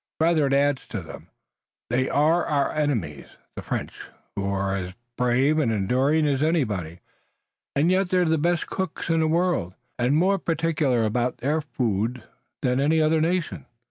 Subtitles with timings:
[0.19, 1.29] Rather it adds to them.
[1.91, 3.93] There are our enemies, the French,
[4.35, 7.01] who are as brave and enduring as anybody,
[7.75, 12.23] and yet they're the best cooks in the world, and more particular about their food
[12.63, 13.67] than any other nation."